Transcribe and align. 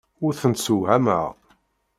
Ur 0.25 0.33
tent-ssewhameɣ. 0.41 1.25